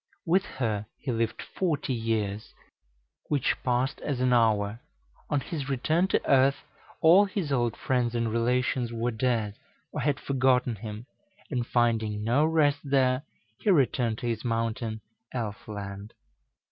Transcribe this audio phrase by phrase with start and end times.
[0.25, 2.55] With her he lived forty years,
[3.29, 4.79] which passed as an hour;
[5.29, 6.63] on his return to earth
[7.01, 9.59] all his old friends and relations were dead,
[9.91, 11.05] or had forgotten him,
[11.51, 13.21] and finding no rest there,
[13.59, 15.01] he returned to his mountain
[15.35, 16.15] elf land.